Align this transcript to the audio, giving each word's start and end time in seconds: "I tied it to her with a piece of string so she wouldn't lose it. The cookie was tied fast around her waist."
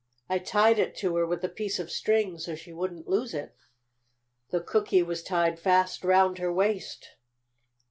"I 0.27 0.39
tied 0.39 0.79
it 0.79 0.95
to 0.95 1.15
her 1.17 1.27
with 1.27 1.43
a 1.43 1.47
piece 1.47 1.77
of 1.77 1.91
string 1.91 2.39
so 2.39 2.55
she 2.55 2.73
wouldn't 2.73 3.07
lose 3.07 3.35
it. 3.35 3.55
The 4.49 4.59
cookie 4.59 5.03
was 5.03 5.21
tied 5.21 5.59
fast 5.59 6.03
around 6.03 6.39
her 6.39 6.51
waist." 6.51 7.09